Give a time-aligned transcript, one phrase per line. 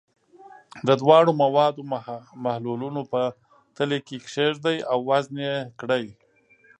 [0.87, 1.81] د دواړو موادو
[2.45, 3.21] محلولونه په
[3.75, 6.05] تلې کې کیږدئ او وزن یې کړئ.